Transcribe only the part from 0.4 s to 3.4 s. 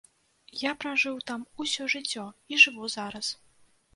Я пражыў там усё жыццё і жыву зараз.